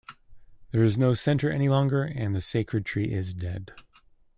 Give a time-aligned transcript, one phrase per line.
[0.71, 3.71] There is no center any longer, and the sacred tree is dead.